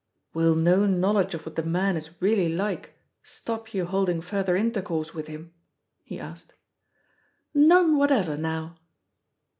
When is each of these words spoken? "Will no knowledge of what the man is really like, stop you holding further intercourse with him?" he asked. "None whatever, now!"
"Will 0.33 0.55
no 0.55 0.87
knowledge 0.87 1.35
of 1.35 1.45
what 1.45 1.55
the 1.55 1.61
man 1.61 1.95
is 1.95 2.19
really 2.19 2.49
like, 2.49 2.97
stop 3.21 3.71
you 3.71 3.85
holding 3.85 4.19
further 4.19 4.55
intercourse 4.55 5.13
with 5.13 5.27
him?" 5.27 5.53
he 6.01 6.19
asked. 6.19 6.55
"None 7.53 7.95
whatever, 7.97 8.35
now!" 8.35 8.77